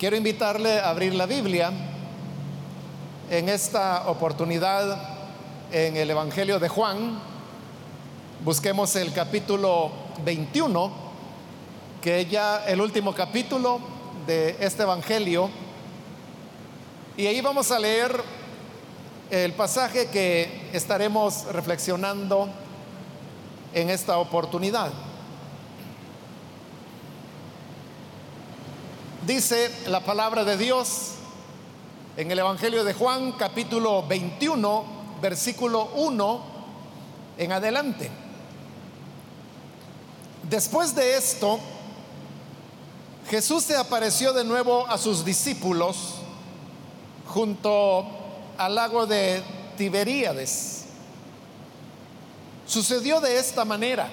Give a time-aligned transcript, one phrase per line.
[0.00, 1.70] Quiero invitarle a abrir la Biblia
[3.28, 4.98] en esta oportunidad
[5.70, 7.20] en el Evangelio de Juan.
[8.42, 9.92] Busquemos el capítulo
[10.24, 10.90] 21,
[12.00, 13.78] que ya el último capítulo
[14.26, 15.50] de este Evangelio.
[17.18, 18.22] Y ahí vamos a leer
[19.30, 22.48] el pasaje que estaremos reflexionando
[23.74, 25.09] en esta oportunidad.
[29.26, 31.10] Dice la palabra de Dios
[32.16, 34.84] en el Evangelio de Juan capítulo 21,
[35.20, 36.42] versículo 1
[37.36, 38.10] en adelante.
[40.48, 41.60] Después de esto,
[43.28, 46.14] Jesús se apareció de nuevo a sus discípulos
[47.26, 48.06] junto
[48.56, 49.42] al lago de
[49.76, 50.86] Tiberíades.
[52.66, 54.08] Sucedió de esta manera.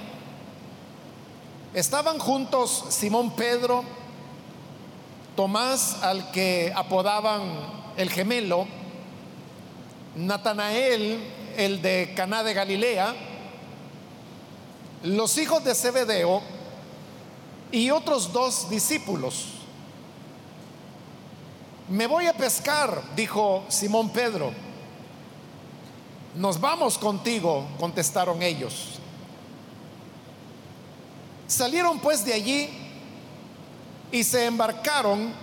[1.73, 3.85] Estaban juntos Simón Pedro,
[5.37, 7.43] Tomás, al que apodaban
[7.95, 8.65] el gemelo,
[10.15, 11.19] Natanael,
[11.55, 13.13] el de Caná de Galilea,
[15.03, 16.41] los hijos de Zebedeo
[17.71, 19.49] y otros dos discípulos.
[21.87, 24.51] Me voy a pescar, dijo Simón Pedro.
[26.33, 28.97] Nos vamos contigo, contestaron ellos.
[31.45, 32.86] Salieron pues de allí
[34.11, 35.33] y se embarcaron,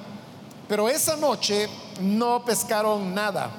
[0.69, 1.69] pero esa noche
[2.01, 3.51] no pescaron nada.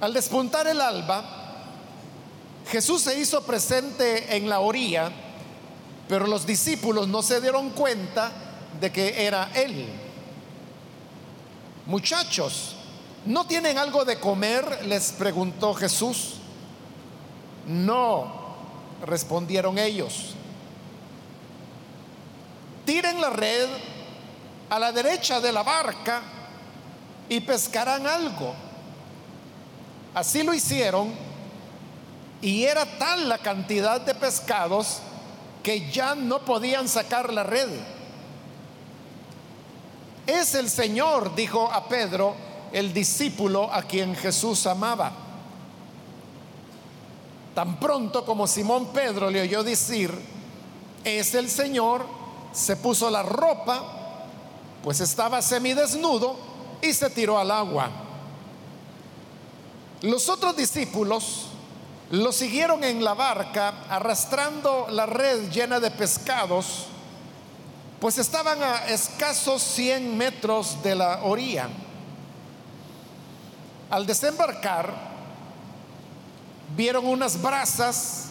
[0.00, 1.24] Al despuntar el alba,
[2.68, 5.10] Jesús se hizo presente en la orilla,
[6.08, 8.30] pero los discípulos no se dieron cuenta
[8.80, 9.88] de que era Él.
[11.86, 12.76] Muchachos,
[13.24, 14.84] ¿no tienen algo de comer?
[14.86, 16.34] les preguntó Jesús.
[17.66, 18.54] No,
[19.04, 20.35] respondieron ellos
[22.86, 23.68] tiren la red
[24.70, 26.22] a la derecha de la barca
[27.28, 28.54] y pescarán algo.
[30.14, 31.12] Así lo hicieron
[32.40, 35.00] y era tal la cantidad de pescados
[35.62, 37.68] que ya no podían sacar la red.
[40.26, 42.34] Es el Señor, dijo a Pedro,
[42.72, 45.12] el discípulo a quien Jesús amaba.
[47.54, 50.12] Tan pronto como Simón Pedro le oyó decir,
[51.04, 52.15] es el Señor,
[52.56, 53.82] se puso la ropa,
[54.82, 56.36] pues estaba semidesnudo
[56.80, 57.90] y se tiró al agua.
[60.00, 61.48] Los otros discípulos
[62.10, 66.86] lo siguieron en la barca arrastrando la red llena de pescados,
[68.00, 71.68] pues estaban a escasos 100 metros de la orilla.
[73.90, 74.94] Al desembarcar,
[76.74, 78.28] vieron unas brasas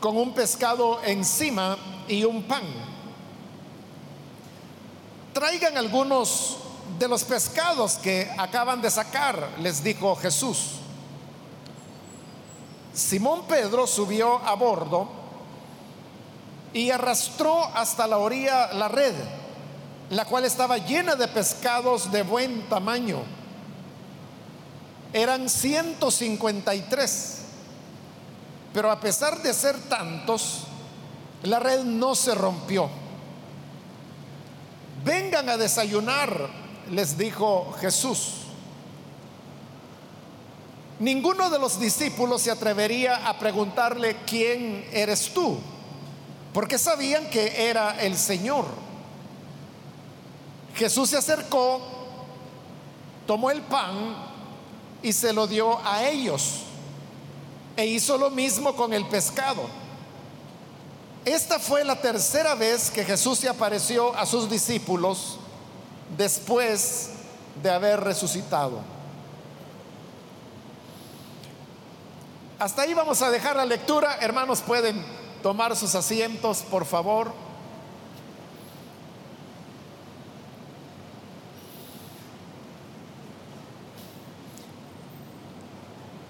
[0.00, 2.91] con un pescado encima y un pan
[5.32, 6.58] traigan algunos
[6.98, 10.72] de los pescados que acaban de sacar, les dijo Jesús.
[12.94, 15.08] Simón Pedro subió a bordo
[16.72, 19.14] y arrastró hasta la orilla la red,
[20.10, 23.18] la cual estaba llena de pescados de buen tamaño.
[25.12, 27.38] Eran 153,
[28.72, 30.64] pero a pesar de ser tantos,
[31.42, 33.01] la red no se rompió.
[35.04, 36.48] Vengan a desayunar,
[36.90, 38.42] les dijo Jesús.
[41.00, 45.58] Ninguno de los discípulos se atrevería a preguntarle, ¿quién eres tú?
[46.54, 48.66] Porque sabían que era el Señor.
[50.76, 51.80] Jesús se acercó,
[53.26, 54.14] tomó el pan
[55.02, 56.60] y se lo dio a ellos.
[57.76, 59.81] E hizo lo mismo con el pescado.
[61.24, 65.38] Esta fue la tercera vez que Jesús se apareció a sus discípulos
[66.16, 67.10] después
[67.62, 68.80] de haber resucitado.
[72.58, 74.18] Hasta ahí vamos a dejar la lectura.
[74.20, 75.04] Hermanos, pueden
[75.44, 77.32] tomar sus asientos, por favor.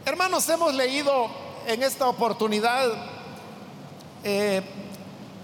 [0.04, 1.28] Hermanos, hemos leído
[1.66, 2.92] en esta oportunidad
[4.24, 4.62] eh,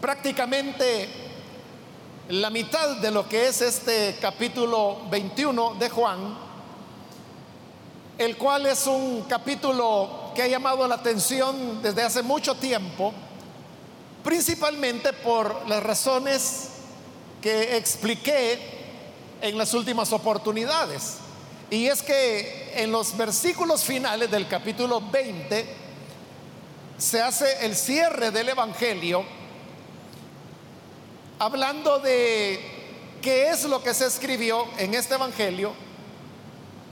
[0.01, 1.09] prácticamente
[2.29, 6.39] la mitad de lo que es este capítulo 21 de Juan,
[8.19, 13.13] el cual es un capítulo que ha llamado la atención desde hace mucho tiempo,
[14.23, 16.69] principalmente por las razones
[17.41, 18.59] que expliqué
[19.41, 21.17] en las últimas oportunidades.
[21.71, 25.67] Y es que en los versículos finales del capítulo 20
[26.99, 29.38] se hace el cierre del Evangelio
[31.39, 32.61] hablando de
[33.23, 35.73] qué es lo que se escribió en este Evangelio,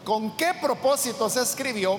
[0.04, 1.98] con qué propósito se escribió,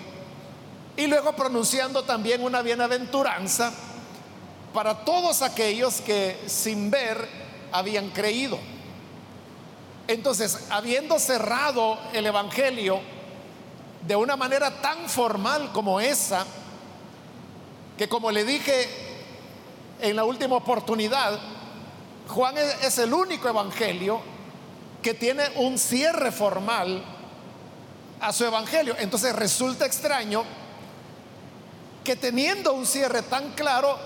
[0.95, 3.71] y luego pronunciando también una bienaventuranza
[4.73, 7.27] para todos aquellos que sin ver
[7.71, 8.57] habían creído.
[10.07, 12.99] Entonces, habiendo cerrado el Evangelio
[14.07, 16.45] de una manera tan formal como esa,
[17.97, 18.87] que como le dije
[20.01, 21.39] en la última oportunidad,
[22.27, 24.21] Juan es el único Evangelio
[25.01, 27.03] que tiene un cierre formal
[28.19, 28.95] a su Evangelio.
[28.99, 30.43] Entonces resulta extraño
[32.03, 33.97] que teniendo un cierre tan claro,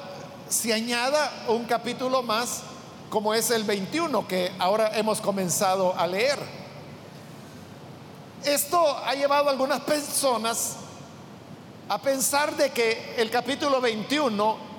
[0.49, 2.63] se añada un capítulo más
[3.09, 6.39] como es el 21 que ahora hemos comenzado a leer.
[8.43, 10.77] Esto ha llevado a algunas personas
[11.89, 14.70] a pensar de que el capítulo 21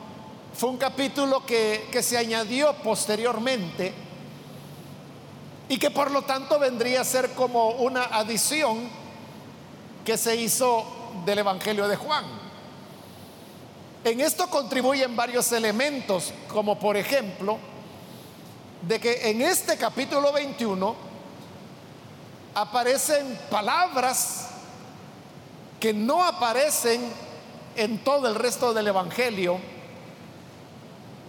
[0.55, 3.93] fue un capítulo que, que se añadió posteriormente
[5.69, 8.89] y que por lo tanto vendría a ser como una adición
[10.05, 10.85] que se hizo
[11.25, 12.25] del Evangelio de Juan.
[14.05, 17.59] En esto contribuyen varios elementos, como por ejemplo,
[18.83, 20.97] de que en este capítulo 21
[22.55, 24.49] aparecen palabras
[25.79, 27.01] que no aparecen
[27.77, 29.59] en todo el resto del Evangelio.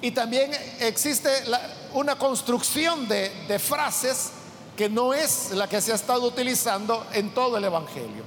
[0.04, 0.52] Y también
[0.82, 1.30] existe
[1.94, 4.32] una construcción de, frases
[4.76, 8.26] que no es la que se ha estado utilizando en todo el Evangelio.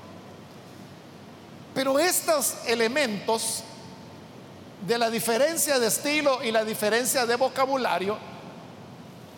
[1.74, 3.62] Pero estos elementos
[4.88, 8.16] de la diferencia de estilo y la diferencia de vocabulario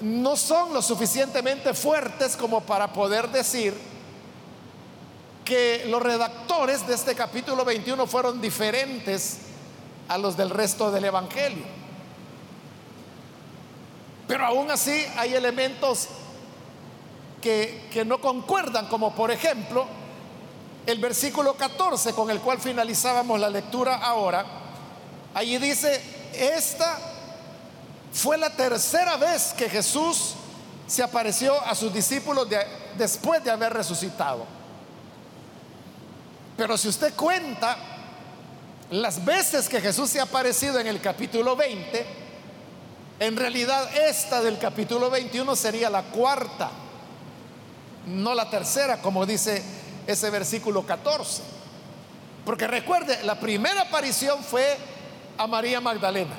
[0.01, 3.75] no son lo suficientemente fuertes como para poder decir
[5.45, 9.39] que los redactores de este capítulo 21 fueron diferentes
[10.07, 11.78] a los del resto del Evangelio.
[14.29, 16.07] Pero aún así hay elementos
[17.43, 19.87] que, que no concuerdan, como por ejemplo
[20.87, 24.45] el versículo 14 con el cual finalizábamos la lectura ahora.
[25.35, 26.01] Allí dice,
[26.35, 26.99] esta
[28.13, 30.35] fue la tercera vez que Jesús
[30.87, 32.49] se apareció a sus discípulos
[32.97, 34.47] después de haber resucitado.
[36.57, 37.77] Pero si usted cuenta
[38.91, 42.07] las veces que Jesús se ha aparecido en el capítulo 20,
[43.21, 46.71] en realidad esta del capítulo 21 sería la cuarta,
[48.07, 49.63] no la tercera, como dice
[50.07, 51.43] ese versículo 14.
[52.45, 54.77] Porque recuerde, la primera aparición fue
[55.37, 56.35] a María Magdalena.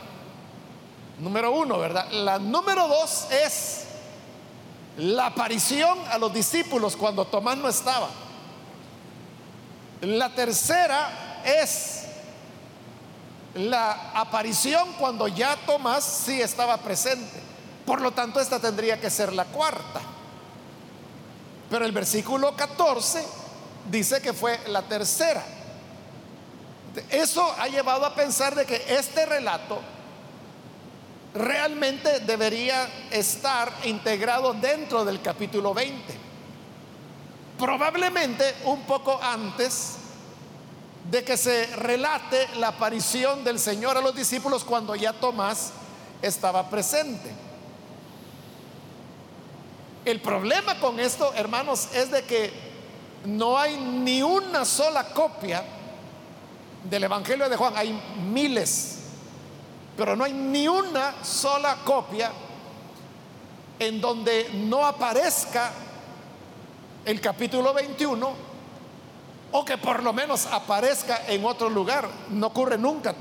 [1.19, 2.09] Número uno, ¿verdad?
[2.11, 3.83] La número dos es
[4.97, 8.09] la aparición a los discípulos cuando Tomás no estaba.
[10.01, 12.08] La tercera es
[13.55, 17.39] la aparición cuando ya Tomás sí estaba presente.
[17.85, 20.01] Por lo tanto, esta tendría que ser la cuarta.
[21.69, 23.25] Pero el versículo 14
[23.89, 25.43] dice que fue la tercera.
[27.09, 29.79] Eso ha llevado a pensar de que este relato
[31.33, 36.01] realmente debería estar integrado dentro del capítulo 20.
[37.57, 39.97] Probablemente un poco antes
[41.09, 45.71] de que se relate la aparición del Señor a los discípulos cuando ya Tomás
[46.21, 47.31] estaba presente.
[50.05, 52.51] El problema con esto, hermanos, es de que
[53.25, 55.63] no hay ni una sola copia
[56.83, 57.91] del Evangelio de Juan, hay
[58.31, 58.99] miles
[59.99, 62.31] pero no hay ni una sola copia
[63.77, 65.73] en donde no aparezca
[67.03, 68.48] el capítulo 21
[69.51, 72.07] o que por lo menos aparezca en otro lugar.
[72.29, 73.15] No ocurre nunca,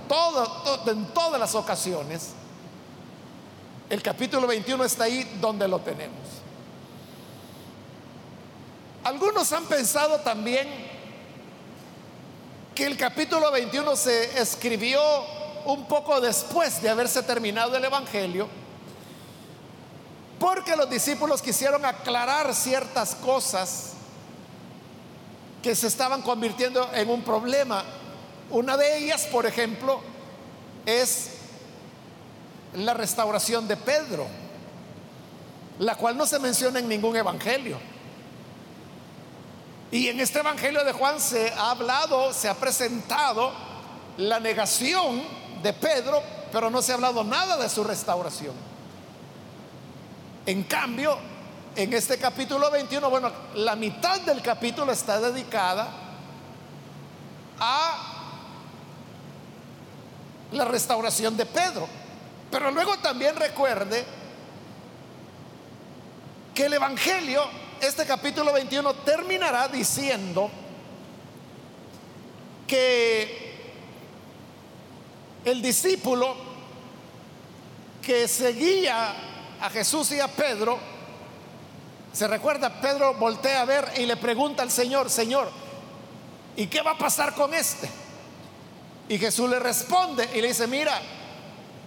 [0.87, 2.31] en todas las ocasiones.
[3.89, 6.19] El capítulo 21 está ahí donde lo tenemos.
[9.05, 10.69] Algunos han pensado también
[12.75, 15.01] que el capítulo 21 se escribió
[15.65, 18.49] un poco después de haberse terminado el Evangelio,
[20.39, 23.95] porque los discípulos quisieron aclarar ciertas cosas
[25.63, 27.85] que se estaban convirtiendo en un problema.
[28.51, 30.01] Una de ellas, por ejemplo,
[30.87, 31.31] es
[32.75, 34.27] la restauración de Pedro,
[35.79, 37.79] la cual no se menciona en ningún evangelio.
[39.91, 43.53] Y en este evangelio de Juan se ha hablado, se ha presentado
[44.19, 45.23] la negación
[45.63, 46.23] de Pedro,
[46.53, 48.55] pero no se ha hablado nada de su restauración.
[50.45, 51.19] En cambio,
[51.79, 55.89] en este capítulo 21, bueno, la mitad del capítulo está dedicada
[57.61, 58.35] a
[60.51, 61.89] la restauración de Pedro.
[62.51, 64.05] Pero luego también recuerde
[66.53, 67.45] que el Evangelio,
[67.81, 70.51] este capítulo 21, terminará diciendo
[72.67, 73.71] que
[75.45, 76.35] el discípulo
[78.03, 79.15] que seguía
[79.61, 80.98] a Jesús y a Pedro,
[82.19, 85.49] se recuerda, Pedro voltea a ver y le pregunta al Señor, Señor,
[86.57, 87.89] ¿y qué va a pasar con este?
[89.09, 91.01] Y Jesús le responde y le dice, mira,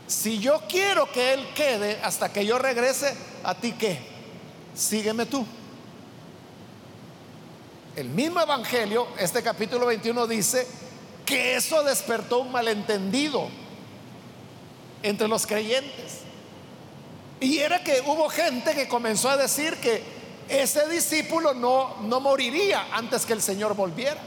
[0.07, 3.99] si yo quiero que él quede hasta que yo regrese, ¿a ti qué?
[4.73, 5.45] Sígueme tú.
[7.97, 10.65] El mismo Evangelio, este capítulo 21 dice
[11.25, 13.49] que eso despertó un malentendido
[15.03, 16.19] entre los creyentes.
[17.41, 20.20] Y era que hubo gente que comenzó a decir que
[20.51, 24.19] ese discípulo no, no moriría antes que el Señor volviera.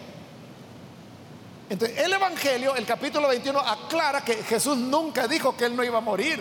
[1.69, 5.99] Entonces, el Evangelio, el capítulo 21, aclara que Jesús nunca dijo que él no iba
[5.99, 6.40] a morir.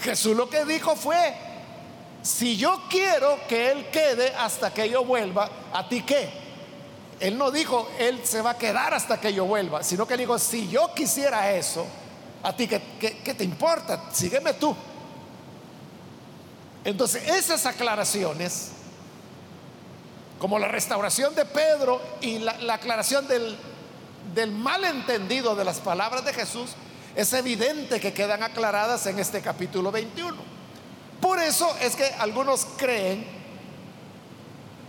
[0.00, 1.34] Jesús lo que dijo fue,
[2.22, 6.28] si yo quiero que él quede hasta que yo vuelva, ¿a ti qué?
[7.20, 10.38] Él no dijo, él se va a quedar hasta que yo vuelva, sino que dijo,
[10.38, 11.86] si yo quisiera eso,
[12.42, 14.04] ¿a ti qué, qué te importa?
[14.12, 14.74] Sígueme tú.
[16.84, 18.70] Entonces, esas aclaraciones,
[20.38, 23.56] como la restauración de Pedro y la, la aclaración del,
[24.34, 26.70] del malentendido de las palabras de Jesús,
[27.16, 30.36] es evidente que quedan aclaradas en este capítulo 21.
[31.20, 33.26] Por eso es que algunos creen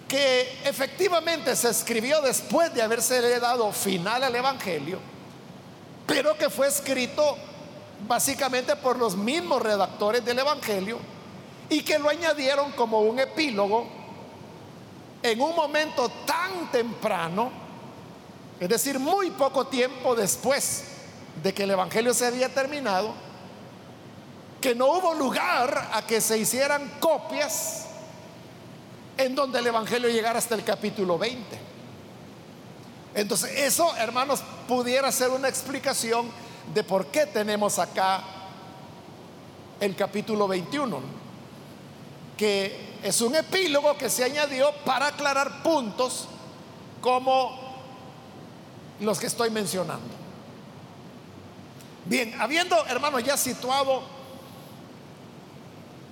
[0.07, 4.99] que efectivamente se escribió después de haberse dado final al Evangelio,
[6.05, 7.37] pero que fue escrito
[8.07, 10.99] básicamente por los mismos redactores del Evangelio
[11.69, 13.98] y que lo añadieron como un epílogo
[15.21, 17.69] en un momento tan temprano
[18.59, 20.83] es decir, muy poco tiempo después
[21.41, 23.13] de que el Evangelio se había terminado,
[24.59, 27.85] que no hubo lugar a que se hicieran copias
[29.17, 31.57] en donde el Evangelio llegara hasta el capítulo 20.
[33.15, 36.29] Entonces, eso, hermanos, pudiera ser una explicación
[36.73, 38.21] de por qué tenemos acá
[39.79, 40.99] el capítulo 21,
[42.37, 46.27] que es un epílogo que se añadió para aclarar puntos
[47.01, 47.57] como
[48.99, 50.07] los que estoy mencionando.
[52.05, 54.01] Bien, habiendo, hermanos, ya situado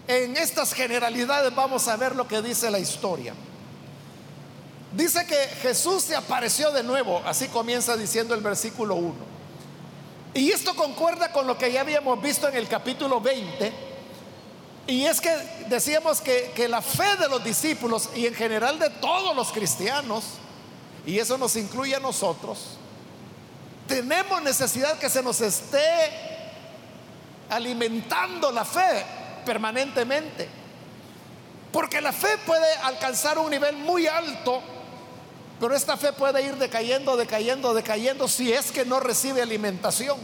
[0.07, 3.33] en estas generalidades, vamos a ver lo que dice la historia.
[4.93, 9.15] Dice que Jesús se apareció de nuevo, así comienza diciendo el versículo 1.
[10.33, 13.86] Y esto concuerda con lo que ya habíamos visto en el capítulo 20.
[14.87, 15.29] Y es que
[15.67, 20.23] decíamos que, que la fe de los discípulos y en general de todos los cristianos,
[21.05, 22.77] y eso nos incluye a nosotros,
[23.85, 26.09] tenemos necesidad que se nos esté
[27.49, 29.05] alimentando la fe
[29.45, 30.47] permanentemente.
[31.71, 34.61] Porque la fe puede alcanzar un nivel muy alto,
[35.59, 40.17] pero esta fe puede ir decayendo, decayendo, decayendo si es que no recibe alimentación.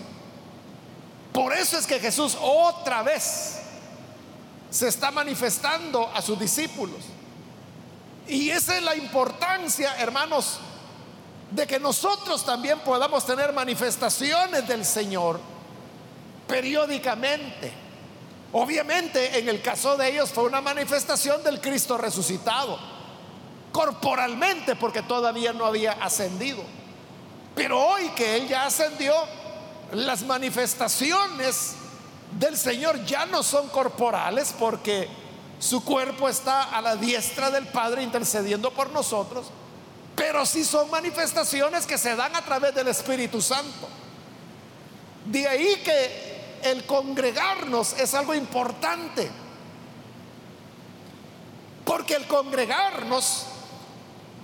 [1.33, 3.62] Por eso es que Jesús otra vez
[4.73, 6.97] se está manifestando a sus discípulos.
[8.27, 10.57] Y esa es la importancia, hermanos,
[11.51, 15.39] de que nosotros también podamos tener manifestaciones del Señor
[16.47, 17.71] periódicamente.
[18.51, 22.79] Obviamente en el caso de ellos fue una manifestación del Cristo resucitado,
[23.71, 26.63] corporalmente porque todavía no había ascendido.
[27.53, 29.13] Pero hoy que Él ya ascendió,
[29.91, 31.75] las manifestaciones
[32.39, 35.07] del Señor ya no son corporales porque
[35.59, 39.51] su cuerpo está a la diestra del Padre intercediendo por nosotros
[40.15, 43.87] pero sí son manifestaciones que se dan a través del Espíritu Santo.
[45.25, 49.29] De ahí que el congregarnos es algo importante.
[51.83, 53.45] Porque el congregarnos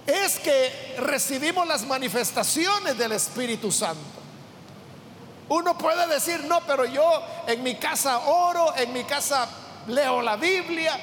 [0.08, 4.19] es que recibimos las manifestaciones del Espíritu Santo.
[5.50, 9.48] Uno puede decir, no, pero yo en mi casa oro, en mi casa
[9.88, 11.00] leo la Biblia,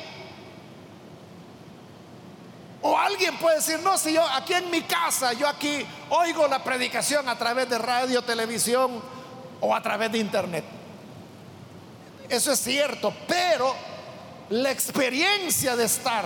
[2.83, 6.63] o alguien puede decir, no, si yo aquí en mi casa, yo aquí oigo la
[6.63, 9.03] predicación a través de radio, televisión
[9.61, 10.65] o a través de internet.
[12.29, 13.75] Eso es cierto, pero
[14.51, 16.25] la experiencia de estar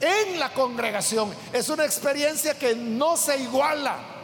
[0.00, 4.17] en la congregación es una experiencia que no se iguala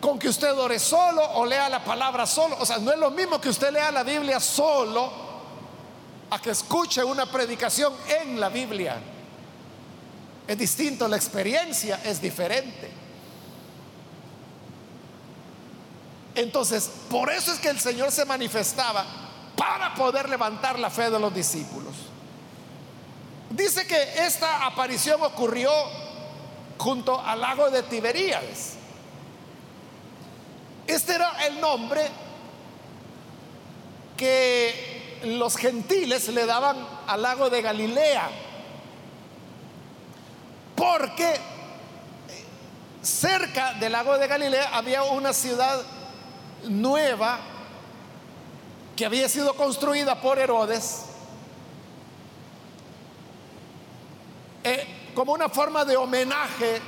[0.00, 2.56] con que usted ore solo o lea la palabra solo.
[2.60, 5.10] O sea, no es lo mismo que usted lea la Biblia solo
[6.30, 8.96] a que escuche una predicación en la Biblia.
[10.46, 12.90] Es distinto, la experiencia es diferente.
[16.34, 19.04] Entonces, por eso es que el Señor se manifestaba
[19.56, 21.94] para poder levantar la fe de los discípulos.
[23.50, 25.70] Dice que esta aparición ocurrió
[26.76, 28.75] junto al lago de Tiberíades.
[30.86, 32.02] Este era el nombre
[34.16, 36.76] que los gentiles le daban
[37.06, 38.30] al lago de Galilea,
[40.74, 41.36] porque
[43.02, 45.82] cerca del lago de Galilea había una ciudad
[46.68, 47.38] nueva
[48.94, 51.02] que había sido construida por Herodes
[54.64, 56.80] eh, como una forma de homenaje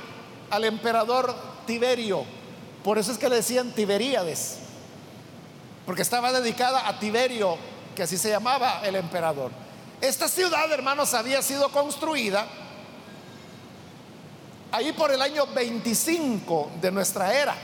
[0.49, 1.33] al emperador
[1.65, 2.38] Tiberio.
[2.83, 4.57] Por eso es que le decían Tiberíades,
[5.85, 7.57] porque estaba dedicada a Tiberio,
[7.95, 9.51] que así se llamaba el emperador.
[10.01, 12.47] Esta ciudad, hermanos, había sido construida
[14.71, 17.55] ahí por el año 25 de nuestra era.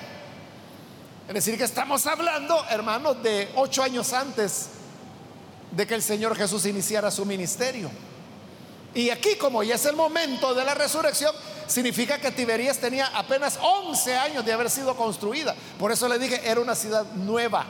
[1.28, 4.68] Es decir, que estamos hablando, hermanos, de ocho años antes
[5.72, 7.90] de que el Señor Jesús iniciara su ministerio.
[8.94, 11.34] Y aquí, como ya es el momento de la resurrección,
[11.68, 15.56] significa que Tiberías tenía apenas 11 años de haber sido construida.
[15.80, 17.66] Por eso le dije, era una ciudad nueva.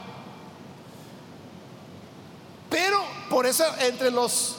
[2.68, 4.56] Pero por eso entre los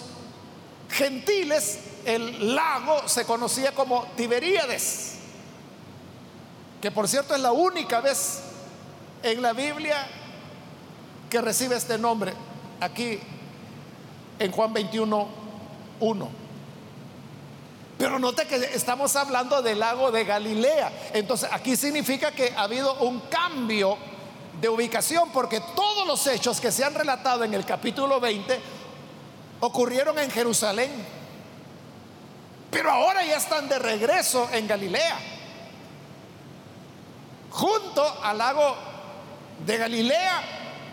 [0.89, 5.15] gentiles el lago se conocía como Tiberíades,
[6.82, 8.39] que por cierto es la única vez
[9.24, 10.08] en la Biblia
[11.29, 12.34] que recibe este nombre,
[12.79, 13.20] aquí
[14.39, 15.27] en Juan 21,
[16.00, 16.47] 1.
[18.08, 21.10] Pero note que estamos hablando del lago de Galilea.
[21.12, 23.98] Entonces aquí significa que ha habido un cambio
[24.62, 28.62] de ubicación porque todos los hechos que se han relatado en el capítulo 20
[29.60, 30.90] ocurrieron en Jerusalén.
[32.72, 35.20] Pero ahora ya están de regreso en Galilea.
[37.52, 38.74] Junto al lago
[39.66, 40.44] de Galilea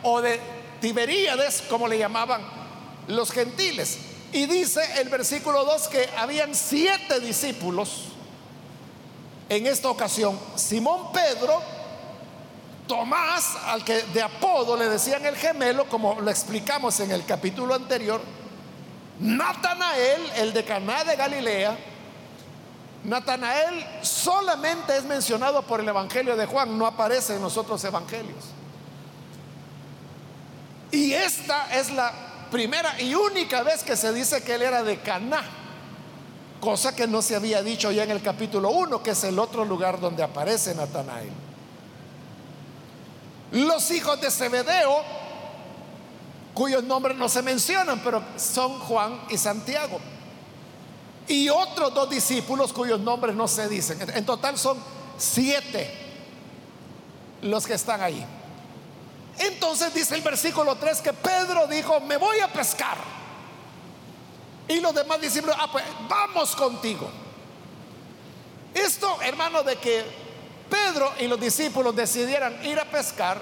[0.03, 0.41] o de
[0.81, 2.43] Tiberíades, como le llamaban
[3.07, 4.14] los gentiles.
[4.35, 8.07] Y dice el versículo 2 que habían siete discípulos
[9.49, 10.37] en esta ocasión.
[10.57, 11.63] Simón Pedro,
[12.89, 17.75] Tomás, al que de apodo le decían el gemelo, como lo explicamos en el capítulo
[17.75, 18.21] anterior,
[19.21, 21.79] Natanael, el de Caná de Galilea,
[23.05, 28.47] Natanael solamente es mencionado por el Evangelio de Juan, no aparece en los otros evangelios.
[30.91, 35.01] Y esta es la primera y única vez que se dice que él era de
[35.01, 35.43] Caná,
[36.61, 39.65] cosa que no se había dicho ya en el capítulo 1, que es el otro
[39.65, 41.33] lugar donde aparece Natanael.
[43.51, 45.03] Los hijos de Zebedeo,
[46.55, 49.99] cuyos nombres no se mencionan, pero son Juan y Santiago.
[51.27, 53.99] Y otros dos discípulos cuyos nombres no se dicen.
[54.15, 54.79] En total son
[55.19, 55.91] siete
[57.43, 58.25] los que están ahí.
[59.39, 62.97] Entonces dice el versículo 3 que Pedro dijo, me voy a pescar.
[64.69, 67.11] Y los demás discípulos, ah, pues vamos contigo.
[68.73, 70.05] Esto, hermano, de que
[70.71, 73.41] Pedro y los discípulos decidieran ir a pescar,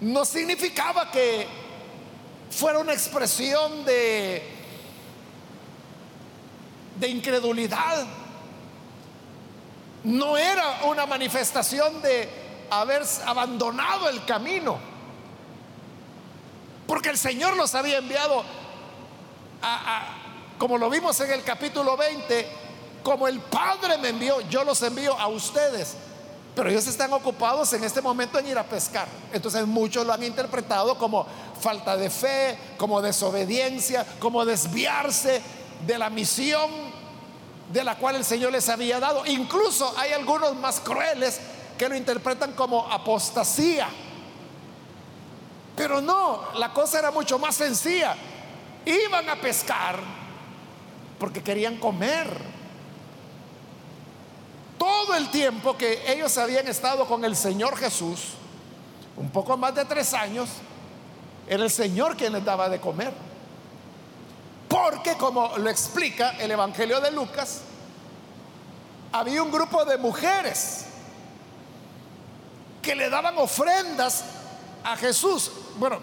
[0.00, 1.46] no significaba que
[2.50, 4.42] fuera una expresión de,
[6.98, 8.06] de incredulidad.
[10.04, 12.28] No era una manifestación de
[12.70, 14.78] haber abandonado el camino.
[16.86, 18.44] Porque el Señor los había enviado
[20.58, 22.48] como lo vimos en el capítulo 20,
[23.02, 25.94] como el Padre me envió, yo los envío a ustedes.
[26.54, 29.06] Pero ellos están ocupados en este momento en ir a pescar.
[29.32, 31.24] Entonces muchos lo han interpretado como
[31.60, 35.40] falta de fe, como desobediencia, como desviarse
[35.86, 36.68] de la misión
[37.72, 39.24] de la cual el Señor les había dado.
[39.26, 41.38] Incluso hay algunos más crueles
[41.78, 43.88] que lo interpretan como apostasía.
[45.76, 48.16] Pero no, la cosa era mucho más sencilla.
[48.84, 50.00] Iban a pescar
[51.18, 52.28] porque querían comer.
[54.76, 58.34] Todo el tiempo que ellos habían estado con el Señor Jesús,
[59.16, 60.48] un poco más de tres años,
[61.46, 63.12] era el Señor quien les daba de comer.
[64.68, 67.62] Porque como lo explica el Evangelio de Lucas,
[69.12, 70.87] había un grupo de mujeres
[72.82, 74.24] que le daban ofrendas
[74.84, 75.50] a Jesús.
[75.76, 75.98] Bueno,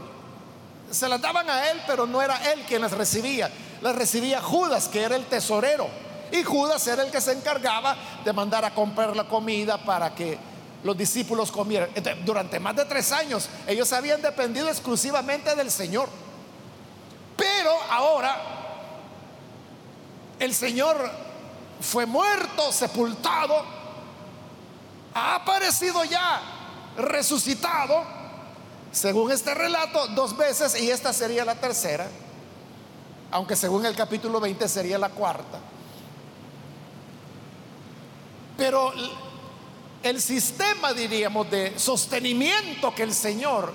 [0.92, 3.52] se las daban a él, pero no era él quien las recibía.
[3.82, 5.88] Las recibía Judas, que era el tesorero.
[6.32, 10.38] Y Judas era el que se encargaba de mandar a comprar la comida para que
[10.84, 11.90] los discípulos comieran.
[12.24, 16.10] durante más de tres años ellos habían dependido exclusivamente del Señor.
[17.36, 18.38] Pero ahora
[20.40, 21.10] el Señor
[21.82, 23.64] fue muerto, sepultado,
[25.14, 26.42] ha aparecido ya
[26.98, 28.04] resucitado,
[28.92, 32.08] según este relato, dos veces y esta sería la tercera,
[33.32, 35.60] aunque según el capítulo 20 sería la cuarta.
[38.58, 38.94] Pero
[40.04, 43.74] el sistema, diríamos, de sostenimiento que el Señor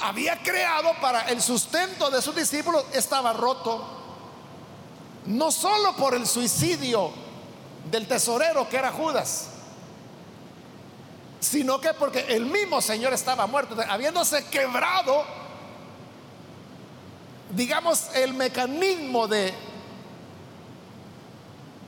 [0.00, 3.96] había creado para el sustento de sus discípulos estaba roto.
[5.26, 7.10] No solo por el suicidio
[7.90, 9.49] del tesorero que era Judas,
[11.40, 15.24] sino que porque el mismo Señor estaba muerto, habiéndose quebrado,
[17.50, 19.52] digamos, el mecanismo de,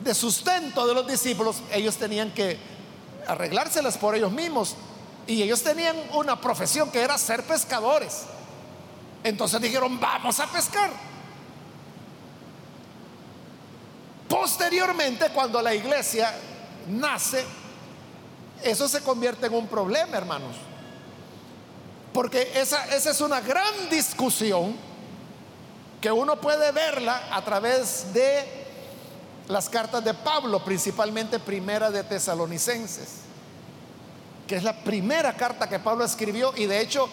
[0.01, 2.59] de sustento de los discípulos, ellos tenían que
[3.27, 4.75] arreglárselas por ellos mismos.
[5.27, 8.23] Y ellos tenían una profesión que era ser pescadores.
[9.23, 10.91] Entonces dijeron, vamos a pescar.
[14.29, 16.35] Posteriormente, cuando la iglesia
[16.89, 17.45] nace,
[18.65, 20.57] eso se convierte en un problema, hermanos.
[22.13, 24.77] Porque esa, esa es una gran discusión
[26.01, 28.63] que uno puede verla a través de
[29.49, 33.09] las cartas de Pablo, principalmente primera de Tesalonicenses,
[34.47, 37.09] que es la primera carta que Pablo escribió y de hecho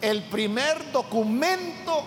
[0.00, 2.04] el primer documento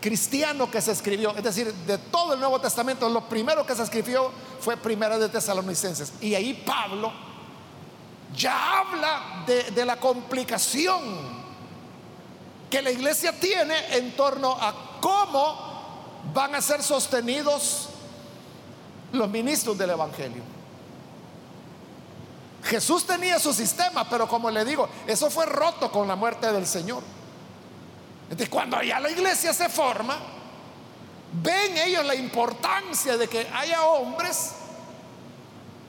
[0.00, 3.82] cristiano que se escribió, es decir, de todo el Nuevo Testamento, lo primero que se
[3.82, 4.30] escribió
[4.64, 6.14] fue primera de Tesalonicenses.
[6.22, 7.12] Y ahí Pablo
[8.34, 11.02] ya habla de, la complicación
[12.70, 17.90] que la iglesia tiene en torno a cómo van a ser sostenidos
[19.12, 20.42] los ministros del Evangelio.
[22.64, 26.66] Jesús tenía su sistema, pero como le digo, eso fue roto con la muerte del
[26.66, 27.02] Señor.
[28.24, 30.16] Entonces, cuando ya la iglesia se forma,
[31.42, 34.52] ven ellos la importancia de que haya hombres,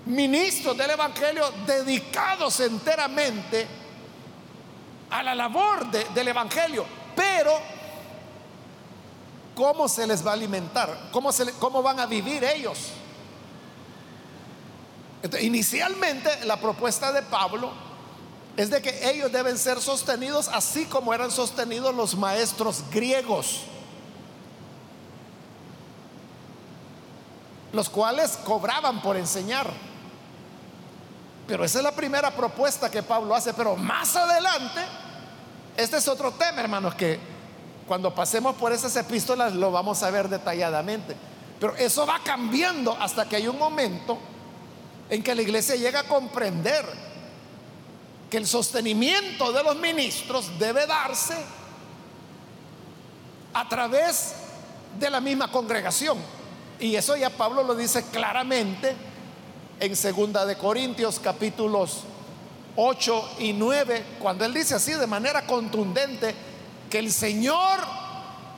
[0.06, 3.68] ministros del Evangelio, dedicados enteramente
[5.10, 7.54] a la labor del Evangelio, pero
[9.56, 11.10] ¿cómo se les va a alimentar?
[11.12, 11.30] ¿Cómo,
[11.60, 12.92] cómo van a vivir ellos?
[15.42, 17.72] inicialmente la propuesta de Pablo
[18.58, 23.62] es de que ellos deben ser sostenidos así como eran sostenidos los maestros griegos,
[27.76, 29.70] los cuales cobraban por enseñar.
[31.46, 34.82] Pero esa es la primera propuesta que Pablo hace, pero más adelante,
[35.78, 37.20] este es otro tema, hermanos, que
[37.88, 41.16] cuando pasemos por esas epístolas lo vamos a ver detalladamente.
[41.60, 44.18] Pero eso va cambiando hasta que hay un momento
[45.10, 46.86] en que la iglesia llega a comprender
[48.30, 51.36] que el sostenimiento de los ministros debe darse
[53.54, 54.34] a través
[54.98, 56.18] de la misma congregación.
[56.80, 58.96] Y eso ya Pablo lo dice claramente
[59.80, 62.04] en segunda de Corintios capítulos
[62.76, 66.36] 8 y 9, cuando él dice así de manera contundente,
[66.90, 67.80] que el Señor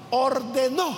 [0.10, 0.97] ordenó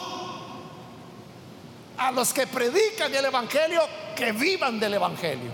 [1.97, 3.81] a los que predican el Evangelio
[4.15, 5.51] que vivan del Evangelio.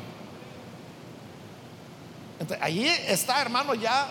[2.40, 4.08] Entonces, allí está, hermano, ya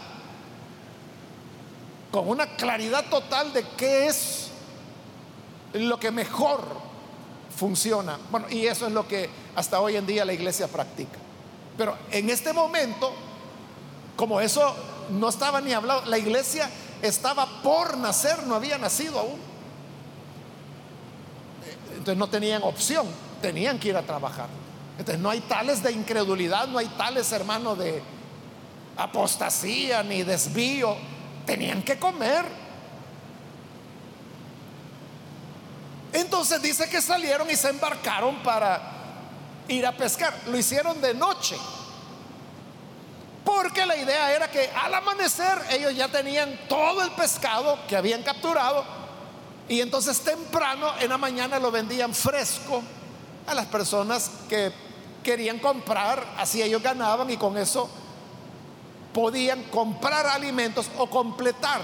[2.11, 4.49] con una claridad total de qué es
[5.75, 6.84] lo que mejor
[7.57, 8.19] funciona.
[8.31, 11.19] Bueno, y eso es lo que hasta hoy en día la iglesia practica.
[11.77, 13.13] Pero en este momento,
[14.17, 14.75] como eso
[15.11, 16.71] no estaba ni hablado, la iglesia
[17.03, 19.39] estaba por nacer, no había nacido aún.
[21.91, 23.07] Entonces no tenían opción,
[23.41, 24.49] tenían que ir a trabajar.
[24.99, 28.03] Entonces no hay tales de incredulidad, no hay tales, hermanos, de
[28.97, 30.97] apostasía ni desvío.
[31.47, 32.64] Tenían que comer.
[36.15, 38.81] Entonces dice que salieron y se embarcaron para
[39.69, 40.33] ir a pescar.
[40.47, 41.57] Lo hicieron de noche.
[43.45, 48.23] Porque la idea era que al amanecer ellos ya tenían todo el pescado que habían
[48.23, 48.85] capturado
[49.69, 52.83] y entonces temprano en la mañana lo vendían fresco
[53.47, 54.73] a las personas que
[55.23, 57.91] querían comprar, así ellos ganaban y con eso
[59.13, 61.81] podían comprar alimentos o completar.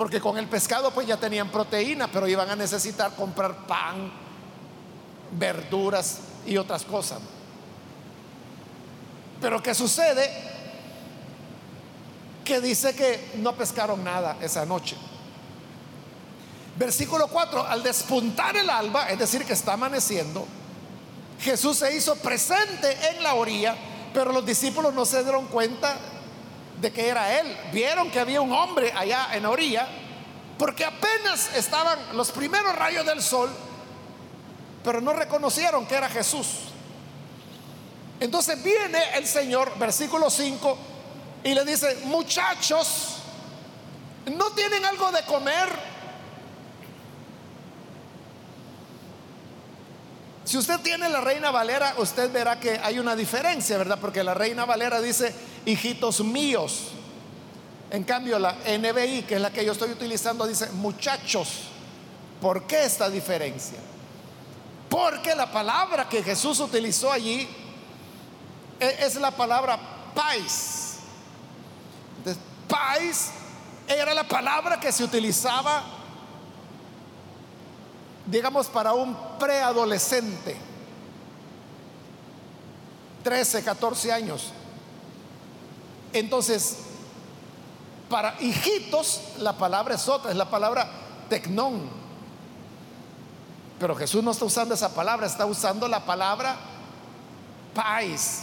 [0.00, 4.10] Porque con el pescado pues ya tenían proteína, pero iban a necesitar comprar pan,
[5.32, 7.18] verduras y otras cosas.
[9.42, 10.26] Pero ¿qué sucede?
[12.42, 14.96] Que dice que no pescaron nada esa noche.
[16.78, 20.46] Versículo 4, al despuntar el alba, es decir, que está amaneciendo,
[21.42, 23.76] Jesús se hizo presente en la orilla,
[24.14, 25.98] pero los discípulos no se dieron cuenta
[26.80, 27.56] de que era Él.
[27.72, 29.88] Vieron que había un hombre allá en la orilla,
[30.58, 33.50] porque apenas estaban los primeros rayos del sol,
[34.82, 36.46] pero no reconocieron que era Jesús.
[38.18, 40.78] Entonces viene el Señor, versículo 5,
[41.44, 43.16] y le dice, muchachos,
[44.26, 45.68] ¿no tienen algo de comer?
[50.44, 53.98] Si usted tiene la reina Valera, usted verá que hay una diferencia, ¿verdad?
[54.00, 55.32] Porque la reina Valera dice,
[55.64, 56.88] hijitos míos.
[57.90, 61.48] En cambio, la NBI, que es la que yo estoy utilizando, dice, muchachos.
[62.40, 63.78] ¿Por qué esta diferencia?
[64.88, 67.48] Porque la palabra que Jesús utilizó allí
[68.78, 69.78] e, es la palabra
[70.14, 70.98] pais.
[72.66, 73.30] Pais
[73.86, 75.82] era la palabra que se utilizaba,
[78.26, 80.56] digamos, para un preadolescente,
[83.24, 84.52] 13, 14 años.
[86.12, 86.76] Entonces,
[88.08, 90.90] para hijitos, la palabra es otra, es la palabra
[91.28, 91.88] tecnón.
[93.78, 96.56] Pero Jesús no está usando esa palabra, está usando la palabra
[97.74, 98.42] pais,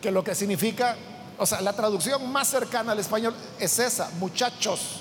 [0.00, 0.96] que lo que significa,
[1.38, 5.00] o sea, la traducción más cercana al español es esa, muchachos.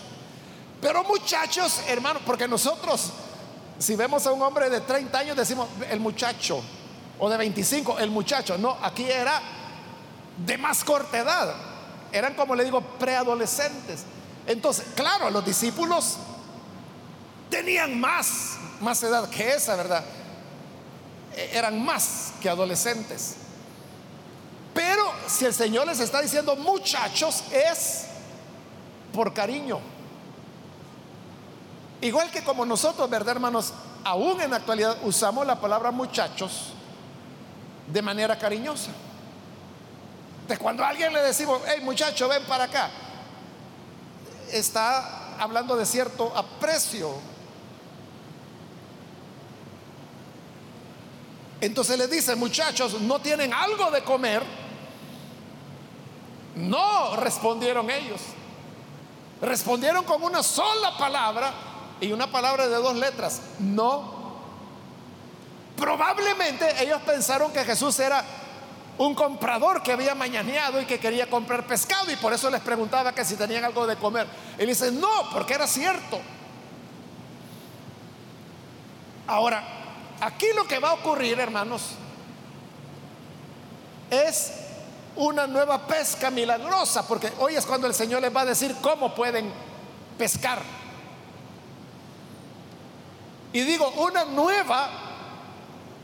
[0.81, 3.11] Pero muchachos, hermano, porque nosotros,
[3.77, 6.61] si vemos a un hombre de 30 años, decimos el muchacho,
[7.19, 8.57] o de 25, el muchacho.
[8.57, 9.41] No, aquí era
[10.45, 11.68] de más corta edad.
[12.11, 14.03] Eran, como le digo, preadolescentes.
[14.47, 16.17] Entonces, claro, los discípulos
[17.49, 20.03] tenían más más edad que esa, ¿verdad?
[21.35, 23.35] E, eran más que adolescentes.
[24.73, 28.05] Pero si el Señor les está diciendo muchachos, es
[29.13, 29.79] por cariño.
[32.01, 33.73] Igual que como nosotros, ¿verdad, hermanos?
[34.03, 36.71] Aún en la actualidad usamos la palabra muchachos
[37.87, 38.91] de manera cariñosa.
[40.49, 42.89] De cuando a alguien le decimos, hey muchacho, ven para acá,
[44.51, 47.15] está hablando de cierto aprecio,
[51.61, 54.41] Entonces le dice, muchachos, ¿no tienen algo de comer?
[56.55, 58.21] No, respondieron ellos.
[59.41, 61.51] Respondieron con una sola palabra
[61.99, 63.41] y una palabra de dos letras.
[63.59, 64.19] No.
[65.75, 68.23] Probablemente ellos pensaron que Jesús era
[68.99, 73.13] un comprador que había mañaneado y que quería comprar pescado y por eso les preguntaba
[73.13, 74.27] que si tenían algo de comer.
[74.57, 76.19] Él dice, no, porque era cierto.
[79.25, 79.79] Ahora,
[80.21, 81.91] Aquí lo que va a ocurrir, hermanos,
[84.09, 84.51] es
[85.15, 89.15] una nueva pesca milagrosa, porque hoy es cuando el Señor les va a decir cómo
[89.15, 89.51] pueden
[90.17, 90.61] pescar.
[93.53, 94.89] Y digo, una nueva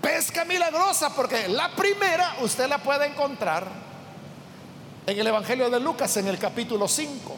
[0.05, 3.67] pesca milagrosa, porque la primera usted la puede encontrar
[5.07, 7.35] en el Evangelio de Lucas, en el capítulo 5.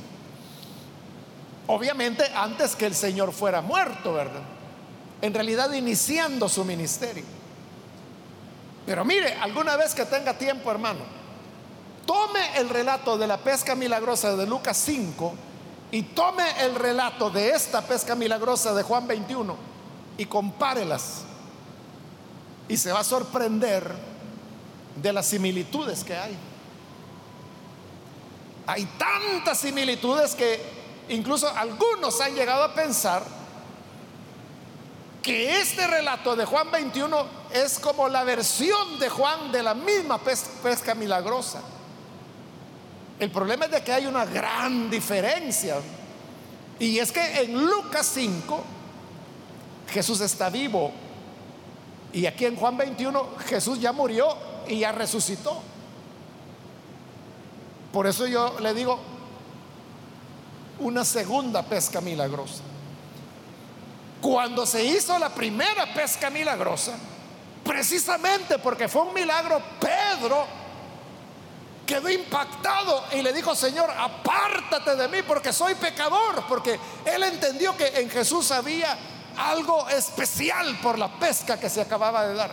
[1.68, 4.42] Obviamente antes que el Señor fuera muerto, ¿verdad?
[5.22, 7.24] en realidad iniciando su ministerio.
[8.86, 11.00] Pero mire, alguna vez que tenga tiempo, hermano,
[12.06, 15.34] tome el relato de la pesca milagrosa de Lucas 5
[15.92, 19.56] y tome el relato de esta pesca milagrosa de Juan 21
[20.18, 21.27] y compárelas.
[22.70, 23.92] Y se va a sorprender
[24.96, 26.36] de las similitudes que hay.
[28.66, 30.60] Hay tantas similitudes que
[31.10, 33.24] incluso algunos han llegado a pensar
[35.22, 40.20] que este relato de Juan 21 es como la versión de Juan de la misma
[40.20, 41.62] pesca milagrosa.
[43.20, 45.78] El problema es de que hay una gran diferencia.
[46.80, 48.64] Y es que en Lucas 5
[49.90, 50.92] Jesús está vivo.
[52.14, 54.36] Y aquí en Juan 21 Jesús ya murió
[54.68, 55.62] y ya resucitó.
[57.92, 59.00] Por eso yo le digo
[60.80, 62.64] una segunda pesca milagrosa.
[64.22, 66.94] Cuando se hizo la primera pesca milagrosa,
[67.64, 70.46] precisamente porque fue un milagro, Pedro
[71.86, 77.76] quedó impactado y le dijo, Señor, apártate de mí porque soy pecador, porque él entendió
[77.78, 78.98] que en Jesús había
[79.38, 82.52] algo especial por la pesca que se acababa de dar.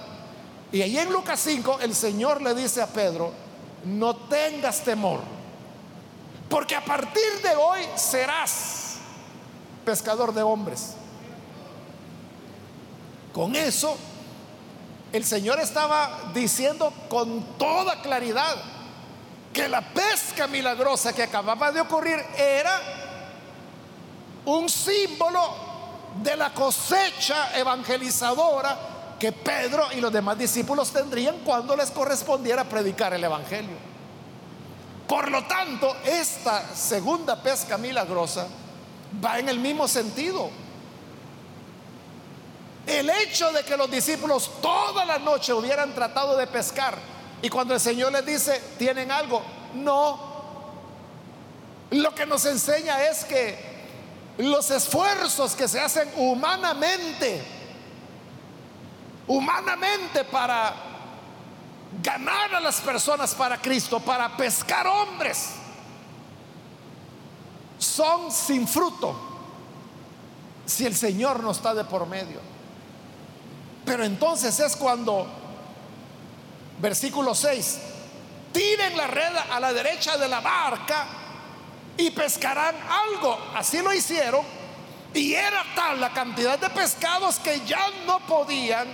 [0.73, 3.33] Y ahí en Lucas 5 el Señor le dice a Pedro,
[3.85, 5.21] no tengas temor,
[6.49, 8.97] porque a partir de hoy serás
[9.85, 10.95] pescador de hombres.
[13.33, 13.97] Con eso,
[15.13, 18.57] el Señor estaba diciendo con toda claridad
[19.53, 22.81] que la pesca milagrosa que acababa de ocurrir era
[24.45, 25.74] un símbolo
[26.23, 33.15] de la cosecha evangelizadora que Pedro y los demás discípulos tendrían cuando les correspondiera predicar
[33.15, 33.77] el Evangelio.
[35.07, 38.47] Por lo tanto, esta segunda pesca milagrosa
[39.25, 40.51] va en el mismo sentido.
[42.87, 46.97] El hecho de que los discípulos toda la noche hubieran tratado de pescar
[47.41, 49.43] y cuando el Señor les dice, ¿tienen algo?
[49.75, 50.35] No.
[51.91, 53.74] lo que nos enseña es que
[54.39, 57.45] los esfuerzos que se hacen humanamente,
[59.27, 60.75] humanamente para
[62.03, 65.51] ganar a las personas para Cristo, para pescar hombres,
[67.79, 69.15] son sin fruto
[70.67, 72.41] si el Señor no está de por medio.
[73.85, 75.27] Pero entonces es cuando,
[76.81, 77.79] versículo 6,
[78.53, 81.07] tiren la red a la derecha de la barca
[81.97, 83.39] y pescarán algo.
[83.55, 84.45] Así lo hicieron.
[85.13, 88.89] Y era tal la cantidad de pescados que ya no podían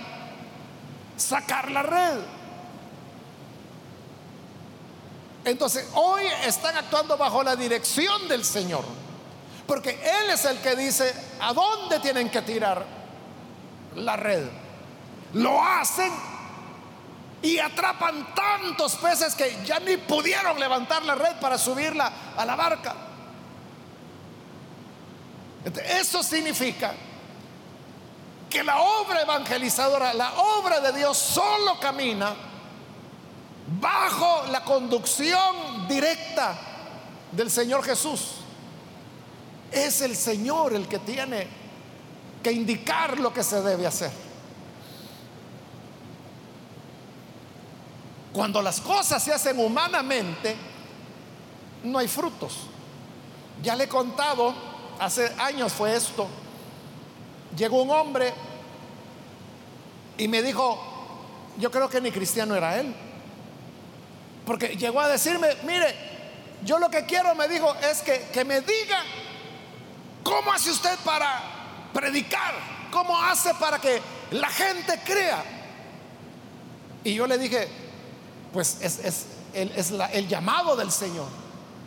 [1.17, 2.19] sacar la red.
[5.43, 8.85] Entonces, hoy están actuando bajo la dirección del Señor.
[9.65, 12.85] Porque Él es el que dice a dónde tienen que tirar
[13.95, 14.47] la red.
[15.33, 16.11] Lo hacen
[17.41, 22.55] y atrapan tantos peces que ya ni pudieron levantar la red para subirla a la
[22.55, 22.95] barca.
[25.99, 26.93] Eso significa
[28.49, 32.35] que la obra evangelizadora, la obra de Dios solo camina
[33.79, 36.57] bajo la conducción directa
[37.31, 38.33] del Señor Jesús.
[39.71, 41.47] Es el Señor el que tiene
[42.43, 44.11] que indicar lo que se debe hacer.
[48.33, 50.55] Cuando las cosas se hacen humanamente,
[51.83, 52.53] no hay frutos.
[53.61, 54.53] Ya le he contado,
[54.99, 56.27] hace años fue esto.
[57.57, 58.33] Llegó un hombre
[60.17, 60.79] y me dijo,
[61.57, 62.95] yo creo que ni cristiano era él.
[64.45, 65.93] Porque llegó a decirme, mire,
[66.63, 69.03] yo lo que quiero, me dijo, es que, que me diga
[70.23, 71.41] cómo hace usted para
[71.93, 72.53] predicar,
[72.91, 75.43] cómo hace para que la gente crea.
[77.03, 77.80] Y yo le dije,
[78.53, 81.27] pues es, el, llamado del Señor,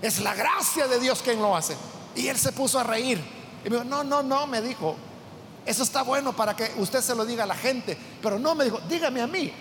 [0.03, 1.77] es la gracia de Dios quien lo hace.
[2.15, 3.23] Y él se puso a reír.
[3.65, 4.97] Y me dijo, no, no, no, me dijo,
[5.67, 8.65] eso está bueno para que usted se lo diga a la gente, pero no me
[8.65, 9.53] dijo, dígame a mí.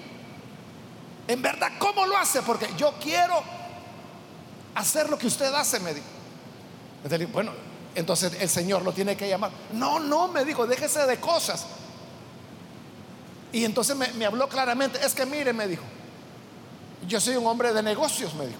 [1.27, 2.41] En verdad, ¿cómo lo hace?
[2.41, 3.41] Porque yo quiero
[4.75, 6.07] hacer lo que usted hace, me dijo.
[7.31, 7.51] bueno,
[7.95, 9.51] entonces el Señor lo tiene que llamar.
[9.73, 11.65] No, no, me dijo, déjese de cosas.
[13.53, 15.83] Y entonces me, me habló claramente, es que mire, me dijo,
[17.07, 18.59] yo soy un hombre de negocios, me dijo.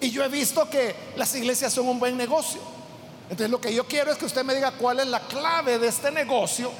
[0.00, 2.60] Y yo he visto que las iglesias son un buen negocio.
[3.24, 5.88] Entonces lo que yo quiero es que usted me diga cuál es la clave de
[5.88, 6.72] este negocio.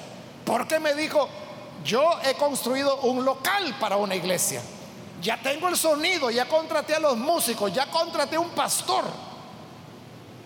[0.45, 1.29] Porque me dijo,
[1.85, 4.61] yo he construido un local para una iglesia.
[5.21, 9.05] Ya tengo el sonido, ya contraté a los músicos, ya contraté un pastor.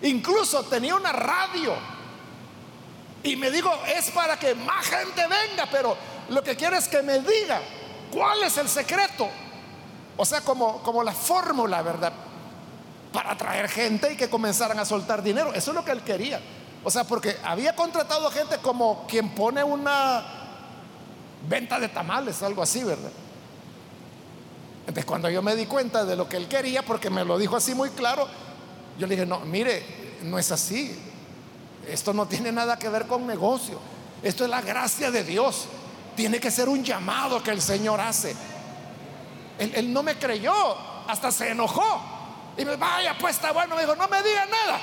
[0.03, 1.73] Incluso tenía una radio.
[3.23, 5.97] Y me dijo, es para que más gente venga, pero
[6.29, 7.59] lo que quiero es que me diga
[8.11, 9.27] cuál es el secreto
[10.17, 12.11] o sea, como, como la fórmula, ¿verdad?
[13.13, 15.53] Para atraer gente y que comenzaran a soltar dinero.
[15.53, 16.41] Eso es lo que él quería.
[16.83, 20.25] O sea, porque había contratado gente como quien pone una
[21.47, 23.11] venta de tamales, algo así, ¿verdad?
[24.81, 27.55] Entonces, cuando yo me di cuenta de lo que él quería, porque me lo dijo
[27.55, 28.27] así muy claro,
[28.97, 29.83] yo le dije, no, mire,
[30.23, 30.97] no es así.
[31.87, 33.79] Esto no tiene nada que ver con negocio.
[34.23, 35.65] Esto es la gracia de Dios.
[36.15, 38.35] Tiene que ser un llamado que el Señor hace.
[39.59, 40.53] Él, no me creyó,
[41.07, 42.01] hasta se enojó.
[42.57, 43.75] Y me vaya, pues está bueno.
[43.75, 44.79] Me dijo, no me diga nada.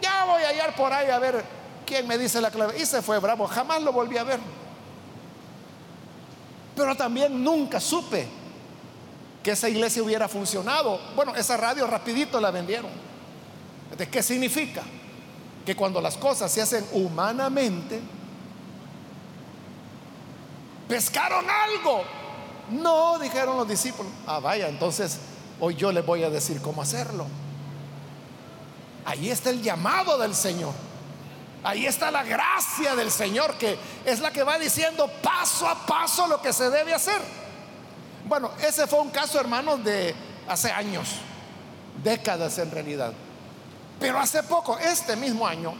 [0.00, 1.44] Ya voy a hallar por ahí a ver
[1.86, 2.78] quién me dice la clave.
[2.78, 4.40] Y se fue bravo, jamás lo volví a ver.
[6.74, 8.26] Pero también nunca supe
[9.42, 10.98] que esa iglesia hubiera funcionado.
[11.14, 12.90] Bueno, esa radio rapidito la vendieron.
[13.96, 14.82] ¿De qué significa?
[15.66, 18.00] Que cuando las cosas se hacen humanamente,
[20.88, 22.04] pescaron algo
[22.70, 24.12] no, dijeron los discípulos.
[24.26, 25.18] Ah, vaya, entonces
[25.60, 27.26] hoy yo les voy a decir cómo hacerlo.
[29.04, 30.72] Ahí está el llamado del Señor.
[31.64, 36.26] Ahí está la gracia del Señor que es la que va diciendo paso a paso
[36.26, 37.20] lo que se debe hacer.
[38.26, 40.14] Bueno, ese fue un caso, hermanos, de
[40.48, 41.08] hace años,
[42.02, 43.12] décadas en realidad.
[44.00, 45.74] Pero hace poco, este mismo año,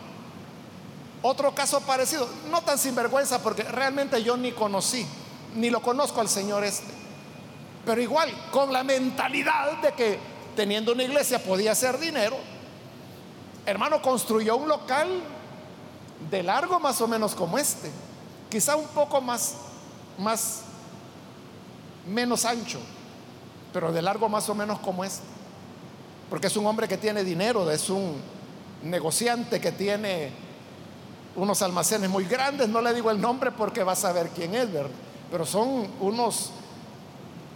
[1.23, 5.07] otro caso parecido, no tan sinvergüenza porque realmente yo ni conocí
[5.55, 6.93] ni lo conozco al Señor este.
[7.85, 10.19] Pero igual, con la mentalidad de que
[10.55, 12.37] teniendo una iglesia podía hacer dinero,
[13.67, 15.09] hermano, construyó un local
[16.31, 17.91] de largo más o menos como este,
[18.49, 19.57] quizá un poco más,
[20.19, 20.63] más,
[22.07, 22.79] menos ancho,
[23.73, 25.25] pero de largo más o menos como este,
[26.31, 28.21] porque es un hombre que tiene dinero, es un
[28.85, 30.31] negociante que tiene
[31.35, 34.73] unos almacenes muy grandes, no le digo el nombre porque va a saber quién es,
[34.73, 34.91] ¿verdad?
[35.33, 36.51] Pero son unos,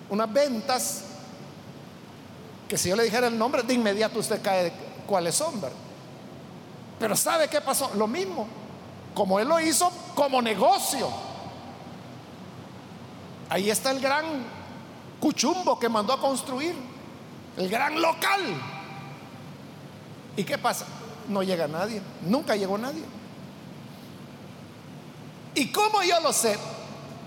[0.08, 1.04] unas ventas
[2.66, 4.72] que si yo le dijera el nombre, de inmediato usted cae
[5.06, 5.76] cuáles son, ¿verdad?
[6.98, 7.90] Pero ¿sabe qué pasó?
[7.94, 8.48] Lo mismo,
[9.14, 11.06] como él lo hizo como negocio.
[13.50, 14.24] Ahí está el gran
[15.20, 16.74] cuchumbo que mandó a construir,
[17.58, 18.40] el gran local.
[20.34, 20.86] ¿Y qué pasa?
[21.28, 23.04] No llega nadie, nunca llegó nadie.
[25.54, 26.56] ¿Y cómo yo lo sé?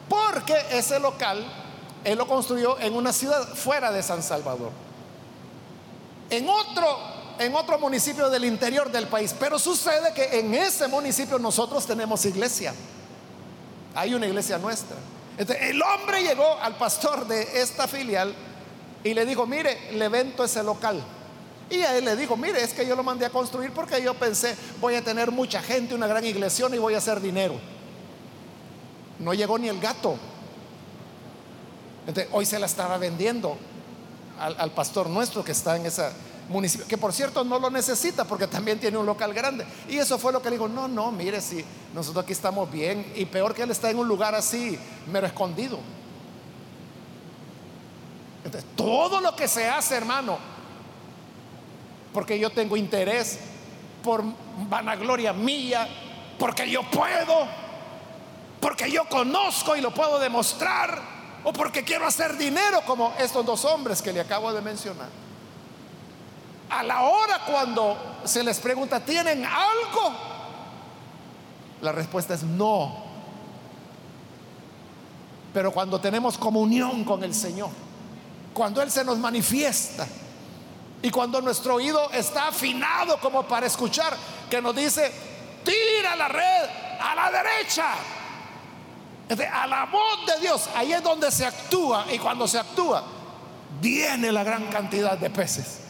[0.09, 1.45] Porque ese local
[2.03, 4.71] él lo construyó en una ciudad fuera de San Salvador.
[6.29, 6.97] En otro,
[7.39, 9.35] en otro municipio del interior del país.
[9.37, 12.73] Pero sucede que en ese municipio nosotros tenemos iglesia.
[13.95, 14.97] Hay una iglesia nuestra.
[15.37, 18.33] el hombre llegó al pastor de esta filial
[19.03, 21.01] y le dijo, mire, le vento ese local.
[21.69, 24.13] Y a él le dijo, mire, es que yo lo mandé a construir porque yo
[24.13, 27.55] pensé, voy a tener mucha gente, una gran iglesia y voy a hacer dinero.
[29.19, 30.17] No llegó ni el gato.
[32.31, 33.57] Hoy se la estaba vendiendo
[34.39, 36.09] al, pastor nuestro que está en ese
[36.47, 39.65] municipio, que por cierto no lo necesita porque también tiene un local grande.
[39.87, 41.63] Y eso fue lo que le dijo, no, no, mire, si
[41.93, 44.79] nosotros aquí estamos bien y peor que él está en un lugar así,
[45.11, 45.79] mero escondido.
[48.43, 50.37] Entonces, todo lo que se hace, hermano,
[52.13, 53.37] porque yo tengo interés
[54.03, 54.23] por
[54.67, 55.87] vanagloria mía,
[56.39, 57.47] porque yo puedo,
[58.59, 60.99] porque yo conozco y lo puedo demostrar,
[61.43, 65.07] o porque quiero hacer dinero como estos dos hombres que le acabo de mencionar.
[66.69, 70.13] A la hora cuando se les pregunta, ¿tienen algo?
[71.81, 73.09] La respuesta es no.
[75.53, 77.69] Pero cuando tenemos comunión con el Señor,
[78.53, 80.05] cuando Él se nos manifiesta
[81.01, 84.15] y cuando nuestro oído está afinado como para escuchar,
[84.49, 85.11] que nos dice,
[85.63, 87.95] tira la red a la derecha,
[89.29, 93.03] a la voz de Dios, ahí es donde se actúa y cuando se actúa,
[93.79, 95.81] viene la gran cantidad de peces.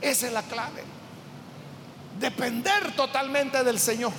[0.00, 0.84] esa es la clave.
[2.20, 4.12] Depender totalmente del Señor.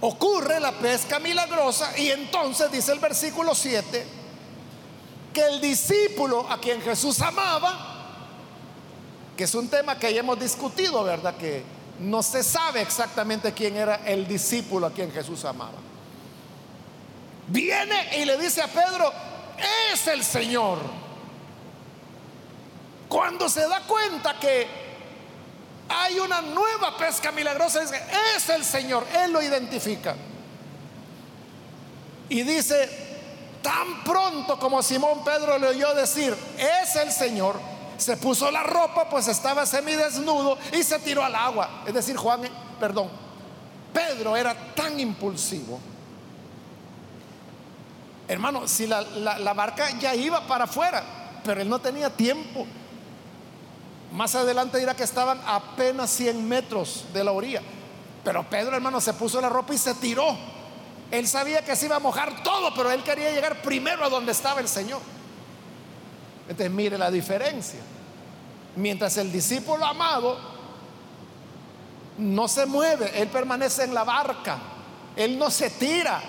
[0.00, 4.06] Ocurre la pesca milagrosa y entonces dice el versículo 7
[5.32, 7.88] que el discípulo a quien Jesús amaba,
[9.36, 11.36] que es un tema que ya hemos discutido, ¿verdad?
[11.36, 11.62] Que
[12.02, 15.78] no se sabe exactamente quién era el discípulo a quien Jesús amaba.
[17.48, 19.12] Viene y le dice a Pedro,
[19.92, 20.78] es el Señor.
[23.08, 24.66] Cuando se da cuenta que
[25.88, 28.00] hay una nueva pesca milagrosa, dice,
[28.36, 30.16] es el Señor, Él lo identifica.
[32.28, 32.88] Y dice,
[33.62, 37.71] tan pronto como Simón Pedro le oyó decir, es el Señor,
[38.02, 41.84] se puso la ropa, pues estaba semidesnudo y se tiró al agua.
[41.86, 42.42] Es decir, Juan,
[42.78, 43.08] perdón,
[43.92, 45.80] Pedro era tan impulsivo.
[48.28, 51.02] Hermano, si la, la barca ya iba para afuera,
[51.44, 52.66] pero él no tenía tiempo.
[54.12, 57.62] Más adelante dirá que estaban apenas 100 metros de la orilla.
[58.24, 60.36] Pero Pedro, hermano, se puso la ropa y se tiró.
[61.10, 64.32] Él sabía que se iba a mojar todo, pero él quería llegar primero a donde
[64.32, 65.00] estaba el Señor.
[66.48, 67.80] Entonces mire la diferencia.
[68.76, 70.38] Mientras el discípulo amado
[72.18, 74.58] no se mueve, él permanece en la barca,
[75.16, 76.20] él no se tira,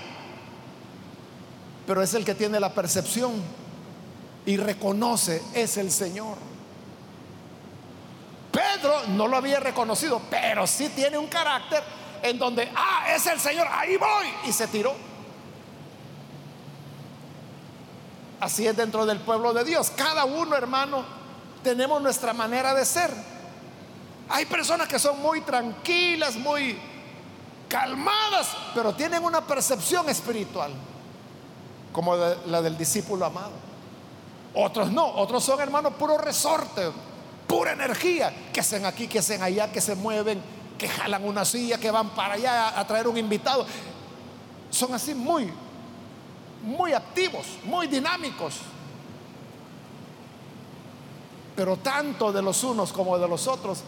[1.85, 3.33] pero es el que tiene la percepción
[4.45, 6.37] y reconoce, es el Señor.
[8.51, 11.81] Pedro no lo había reconocido, pero sí tiene un carácter
[12.21, 14.93] en donde, ah, es el Señor, ahí voy, y se tiró.
[18.43, 19.89] Así es dentro del pueblo de Dios.
[19.95, 21.05] Cada uno, hermano,
[21.63, 23.09] tenemos nuestra manera de ser.
[24.27, 26.77] Hay personas que son muy tranquilas, muy
[27.69, 30.73] calmadas, pero tienen una percepción espiritual,
[31.93, 33.53] como la del discípulo amado.
[34.55, 36.91] Otros no, otros son hermanos puro resorte,
[37.47, 40.43] pura energía, que hacen aquí, que hacen allá, que se mueven,
[40.77, 43.65] que jalan una silla, que van para allá a traer un invitado.
[44.69, 45.49] Son así muy
[46.63, 48.55] muy activos, muy dinámicos.
[51.55, 53.83] Pero tanto de los unos como de los otros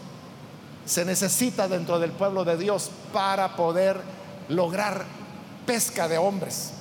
[0.84, 4.00] se necesita dentro del pueblo de Dios para poder
[4.48, 5.04] lograr
[5.66, 6.72] pesca de hombres.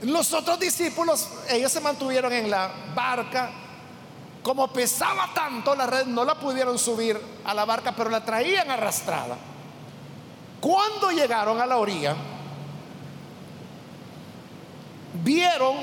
[0.00, 3.52] Los otros discípulos, ellos se mantuvieron en la barca.
[4.42, 8.68] Como pesaba tanto la red, no la pudieron subir a la barca, pero la traían
[8.68, 9.36] arrastrada.
[10.62, 12.14] Cuando llegaron a la orilla,
[15.24, 15.74] vieron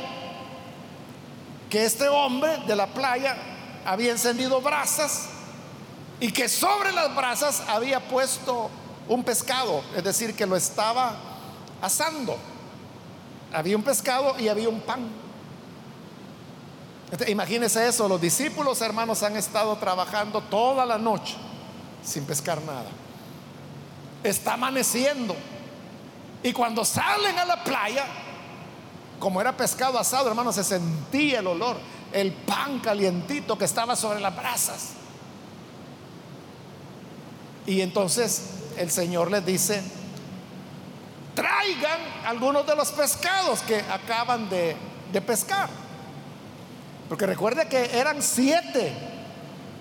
[1.70, 3.36] que este hombre de la playa
[3.86, 5.28] había encendido brasas
[6.22, 8.70] y que sobre las brasas había puesto
[9.10, 11.14] un pescado, es decir, que lo estaba
[11.82, 12.38] asando.
[13.52, 15.10] Había un pescado y había un pan.
[17.28, 21.36] Imagínense eso, los discípulos hermanos han estado trabajando toda la noche
[22.02, 22.88] sin pescar nada.
[24.24, 25.36] Está amaneciendo.
[26.42, 28.06] Y cuando salen a la playa,
[29.20, 31.78] como era pescado asado, hermanos, se sentía el olor,
[32.14, 34.90] el pan calientito que estaba sobre las brasas.
[37.66, 38.44] Y entonces
[38.78, 39.84] el Señor les dice,
[41.36, 44.76] traigan algunos de los pescados que acaban de,
[45.12, 45.70] de pescar.
[47.10, 48.94] Porque recuerde que eran siete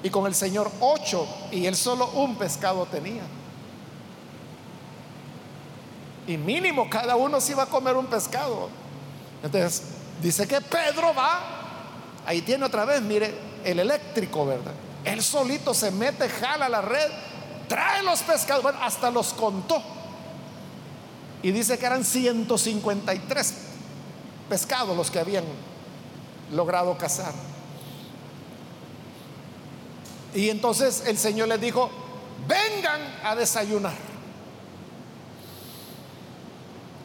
[0.03, 3.23] y con el Señor ocho y él solo un pescado tenía.
[6.29, 8.69] Y mínimo cada uno se iba a comer un pescado.
[9.43, 9.83] Entonces
[10.23, 11.41] dice que Pedro va,
[12.27, 14.75] ahí tiene otra vez, mire, el eléctrico, ¿verdad?
[15.05, 17.11] Él solito se mete, jala la red,
[17.67, 19.83] trae los pescados, bueno, hasta los contó.
[21.43, 23.55] Y dice que eran 153
[24.51, 25.45] pescados los que habían
[26.53, 27.33] logrado cazar.
[30.35, 31.91] Y entonces el Señor les dijo,
[32.47, 34.08] vengan a desayunar.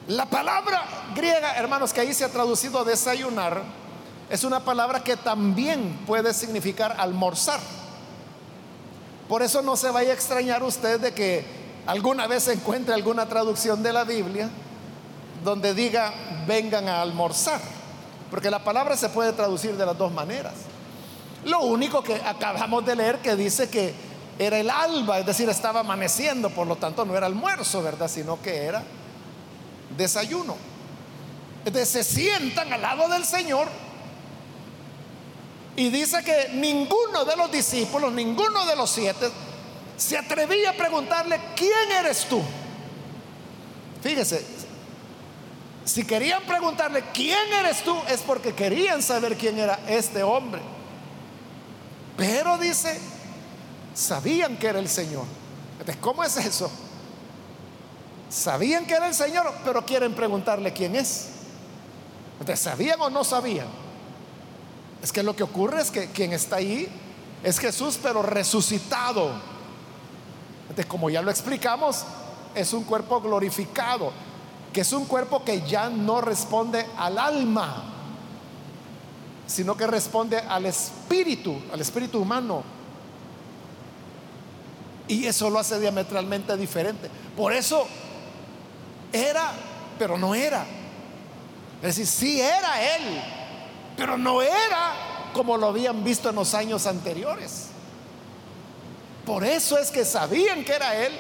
[0.08, 0.84] La palabra
[1.16, 3.64] griega, hermanos, que ahí se ha traducido desayunar,
[4.30, 7.60] es una palabra que también puede significar almorzar.
[9.30, 11.46] Por eso no se vaya a extrañar usted de que
[11.86, 14.50] alguna vez encuentre alguna traducción de la Biblia
[15.44, 16.14] donde diga
[16.46, 17.62] vengan a almorzar.
[18.30, 20.54] Porque la palabra se puede traducir de las dos maneras.
[21.46, 23.94] Lo único que acabamos de leer que dice que
[24.40, 28.08] era el alba, es decir, estaba amaneciendo, por lo tanto no era almuerzo, ¿verdad?
[28.08, 28.84] Sino que era
[29.98, 30.56] desayuno.
[31.86, 33.68] Se sientan al lado del Señor
[35.76, 39.30] y dice que ninguno de los discípulos, ninguno de los siete,
[39.98, 42.42] se atrevía a preguntarle, ¿quién eres tú?
[44.02, 44.46] Fíjese,
[45.86, 47.96] si querían preguntarle, ¿quién eres tú?
[48.10, 50.62] Es porque querían saber quién era este hombre.
[52.18, 53.00] Pero dice,
[53.94, 55.26] sabían que era el Señor.
[56.00, 56.72] ¿cómo es eso?
[58.34, 61.28] Sabían que era el Señor, pero quieren preguntarle quién es.
[62.40, 63.68] Entonces, ¿sabían o no sabían?
[65.04, 66.88] Es que lo que ocurre es que quien está ahí
[67.44, 69.34] es Jesús, pero resucitado.
[70.64, 72.06] Entonces, como ya lo explicamos,
[72.56, 74.12] es un cuerpo glorificado
[74.74, 77.84] que es un cuerpo que ya no responde al alma,
[79.46, 82.64] sino que responde al espíritu, al espíritu humano.
[85.08, 87.12] Y eso lo hace diametralmente diferente.
[87.38, 87.86] Por eso
[89.14, 89.52] era,
[89.98, 90.66] pero no era.
[91.82, 93.22] Es decir, sí era él,
[93.96, 97.68] pero no era como lo habían visto en los años anteriores.
[99.26, 101.14] Por eso es que sabían que era él,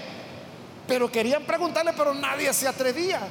[0.88, 3.22] pero querían preguntarle, pero nadie se atrevía.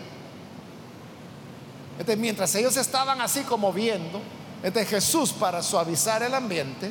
[1.93, 4.21] Entonces, mientras ellos estaban así como viendo,
[4.89, 6.91] Jesús para suavizar el ambiente,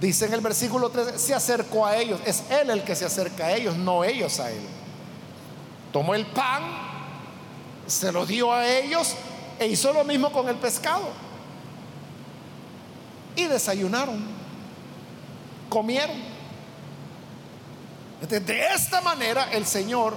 [0.00, 3.46] dice en el versículo 3, se acercó a ellos, es Él el que se acerca
[3.46, 4.66] a ellos, no ellos a Él.
[5.96, 6.62] Tomó el pan,
[7.86, 9.14] se lo dio a ellos
[9.58, 11.08] e hizo lo mismo con el pescado.
[13.34, 14.22] Y desayunaron,
[15.70, 16.18] comieron.
[18.28, 20.12] de esta manera el Señor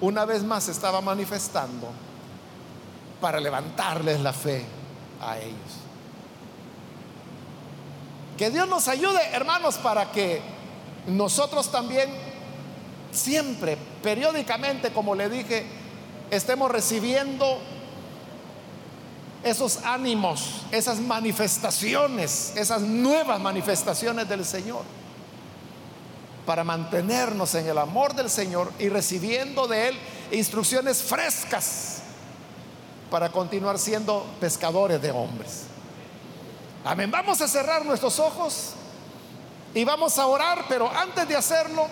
[0.00, 1.88] una vez más estaba manifestando
[3.20, 4.64] para levantarles la fe
[5.20, 5.72] a ellos.
[8.38, 10.40] Que Dios nos ayude, hermanos, para que
[11.08, 12.10] nosotros también
[13.10, 15.66] siempre, periódicamente, como le dije,
[16.30, 17.58] estemos recibiendo
[19.42, 24.82] esos ánimos, esas manifestaciones, esas nuevas manifestaciones del Señor,
[26.44, 29.98] para mantenernos en el amor del Señor y recibiendo de Él
[30.32, 32.02] instrucciones frescas
[33.10, 35.64] para continuar siendo pescadores de hombres.
[36.84, 37.10] Amén.
[37.10, 38.72] Vamos a cerrar nuestros ojos
[39.74, 41.86] y vamos a orar, pero antes de hacerlo,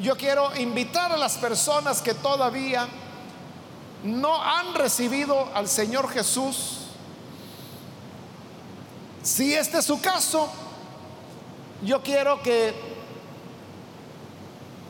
[0.00, 2.86] yo quiero invitar a las personas que todavía
[4.04, 6.78] no han recibido al Señor Jesús.
[9.22, 10.48] Si este es su caso,
[11.82, 12.74] yo quiero que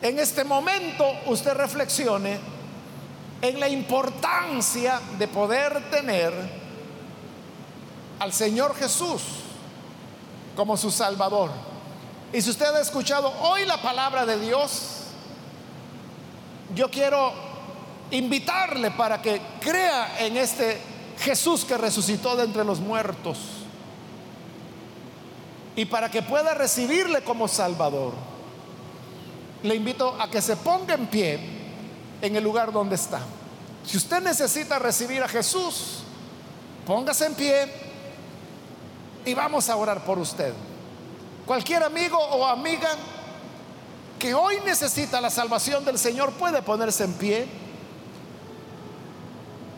[0.02, 2.38] en este momento usted reflexione
[3.40, 6.32] en la importancia de poder tener
[8.18, 9.22] al Señor Jesús
[10.54, 11.50] como su Salvador.
[12.32, 14.97] Y si usted ha escuchado hoy la palabra de Dios,
[16.74, 17.32] yo quiero
[18.10, 20.78] invitarle para que crea en este
[21.18, 23.38] Jesús que resucitó de entre los muertos
[25.76, 28.12] y para que pueda recibirle como Salvador.
[29.62, 31.38] Le invito a que se ponga en pie
[32.22, 33.20] en el lugar donde está.
[33.84, 36.00] Si usted necesita recibir a Jesús,
[36.86, 37.72] póngase en pie
[39.24, 40.52] y vamos a orar por usted.
[41.46, 42.90] Cualquier amigo o amiga
[44.18, 47.46] que hoy necesita la salvación del Señor puede ponerse en pie.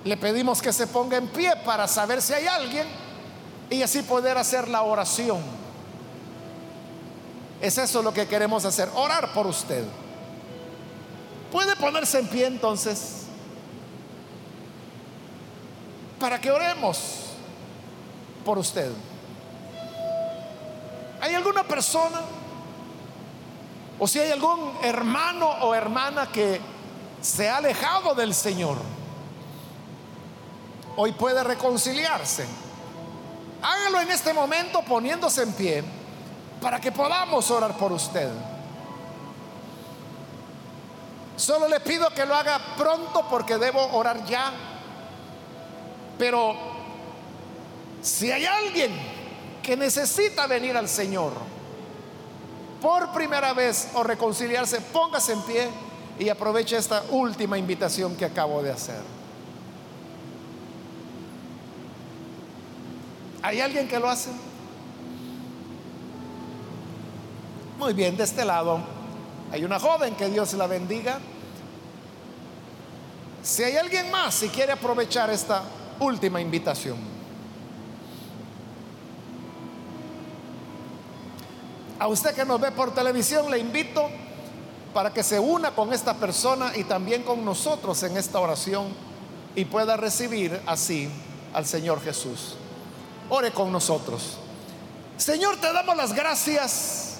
[0.04, 2.86] Le pedimos que se ponga en pie para saber si hay alguien
[3.68, 5.40] y así poder hacer la oración.
[7.60, 9.84] Es eso lo que queremos hacer, orar por usted.
[11.52, 13.24] Puede ponerse en pie entonces
[16.18, 16.98] para que oremos
[18.44, 18.90] por usted.
[21.20, 22.20] ¿Hay alguna persona
[24.00, 26.58] o si hay algún hermano o hermana que
[27.20, 28.78] se ha alejado del Señor?
[30.96, 32.46] Hoy puede reconciliarse.
[33.60, 35.84] Hágalo en este momento poniéndose en pie
[36.62, 38.30] para que podamos orar por usted.
[41.36, 44.50] Solo le pido que lo haga pronto porque debo orar ya.
[46.18, 46.54] Pero
[48.00, 48.92] si hay alguien
[49.62, 51.59] que necesita venir al Señor
[52.80, 55.68] por primera vez o reconciliarse, póngase en pie
[56.18, 59.00] y aproveche esta última invitación que acabo de hacer.
[63.42, 64.30] ¿Hay alguien que lo hace?
[67.78, 68.80] Muy bien, de este lado
[69.52, 71.18] hay una joven que Dios la bendiga.
[73.42, 75.62] Si hay alguien más, si quiere aprovechar esta
[75.98, 77.09] última invitación.
[82.00, 84.08] A usted que nos ve por televisión, le invito
[84.94, 88.88] para que se una con esta persona y también con nosotros en esta oración
[89.54, 91.10] y pueda recibir así
[91.52, 92.56] al Señor Jesús.
[93.28, 94.38] Ore con nosotros.
[95.18, 97.18] Señor, te damos las gracias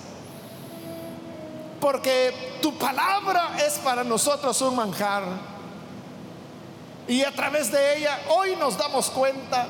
[1.79, 5.25] porque tu palabra es para nosotros un manjar.
[7.07, 9.69] Y a través de ella hoy nos damos cuenta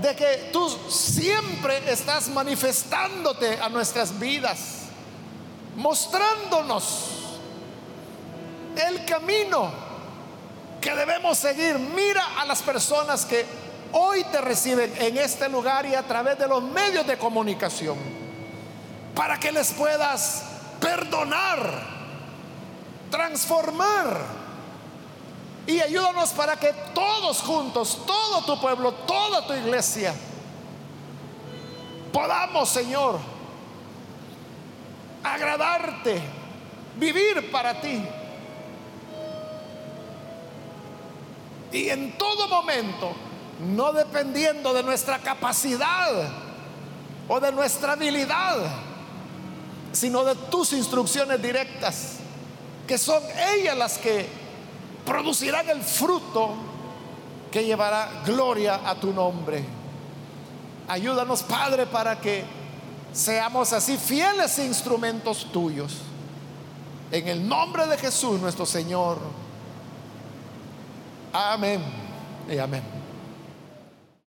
[0.00, 4.84] de que tú siempre estás manifestándote a nuestras vidas,
[5.76, 7.38] mostrándonos
[8.76, 9.72] el camino
[10.80, 11.78] que debemos seguir.
[11.78, 13.44] Mira a las personas que
[13.92, 17.98] hoy te reciben en este lugar y a través de los medios de comunicación,
[19.14, 20.44] para que les puedas
[20.80, 21.82] perdonar,
[23.10, 24.37] transformar.
[25.68, 30.14] Y ayúdanos para que todos juntos, todo tu pueblo, toda tu iglesia,
[32.10, 33.18] podamos, Señor,
[35.22, 36.22] agradarte,
[36.96, 38.02] vivir para ti.
[41.70, 43.12] Y en todo momento
[43.60, 46.32] no dependiendo de nuestra capacidad
[47.28, 48.56] o de nuestra habilidad,
[49.92, 52.14] sino de tus instrucciones directas,
[52.86, 54.47] que son ellas las que
[55.08, 56.50] producirán el fruto
[57.50, 59.64] que llevará gloria a tu nombre.
[60.86, 62.44] Ayúdanos, Padre, para que
[63.10, 65.96] seamos así fieles instrumentos tuyos.
[67.10, 69.18] En el nombre de Jesús nuestro Señor.
[71.32, 71.82] Amén
[72.50, 72.82] y amén.